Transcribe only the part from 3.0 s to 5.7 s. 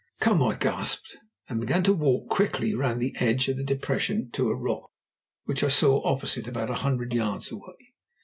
edge of the depression to a rock, which I